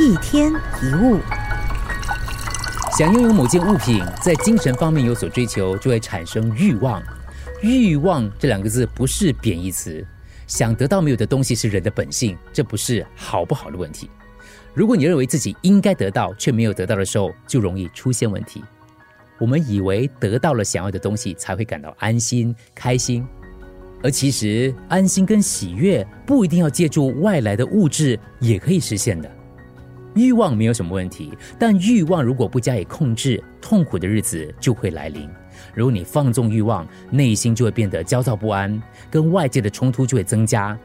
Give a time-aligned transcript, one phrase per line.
[0.00, 1.20] 一天一物，
[2.98, 7.00] 想拥有某件物品，在精神方面有所追求，就会产生欲望。
[7.62, 10.04] 欲望这两个字不是贬义词，
[10.48, 14.10] 想得到没有的东西是人的本性，这不是好不好的问题。
[14.74, 18.64] 如果你认为自己应该得到却没有得到的时候，就容易出现问题。
[19.38, 23.24] 我们以为得到了想要的东西才会感到安心、开心，
[24.02, 29.30] 而其实安心跟喜悦不一定要借助外来的物质也可以实现的。
[30.14, 35.28] 欲望没有什么问题，但欲望如果不加以控制，痛苦的日子就会来临。
[35.74, 40.78] 如果你放纵欲望，内心就会变得焦躁不安，跟外界的冲突就会增加。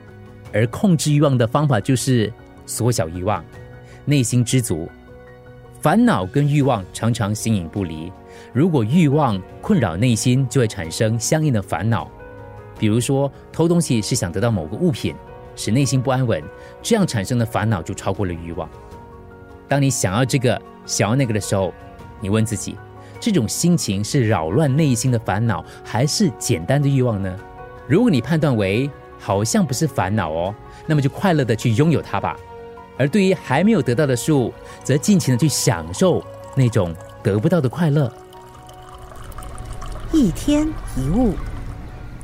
[0.51, 2.31] 而控制欲望的方法就是
[2.65, 3.43] 缩小欲望，
[4.03, 4.89] 内心知足。
[5.79, 8.11] 烦恼跟欲望常常形影不离。
[8.51, 12.09] 如果欲望困扰内心，就会产生相应的烦恼。
[12.79, 15.13] 比如说，偷东西是想得到某个物品，
[15.55, 16.43] 使内心不安稳，
[16.81, 18.67] 这样产生的烦恼就超过了欲望。
[19.69, 21.71] 当你想要这个、想要那个的时候，
[22.19, 22.75] 你问自己：
[23.19, 27.33] 这种心情是扰乱内心的烦恼，还是简单的欲望呢？
[27.87, 30.55] 如果你判断为好像不是烦恼哦，
[30.87, 32.35] 那么就快乐的去拥有它吧。
[32.97, 34.51] 而对于还没有得到的事物，
[34.83, 36.21] 则尽情的去享受
[36.55, 38.11] 那种得不到的快乐。
[40.11, 41.35] 一天一物，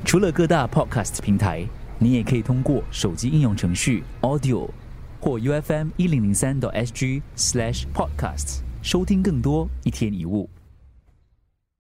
[0.03, 1.63] 除了各大 Podcast 平台，
[1.99, 4.67] 你也可以通过手机应用程序 Audio。
[5.19, 10.49] 或 U F M 一零零三 SG slash podcasts 收听更多一天一物。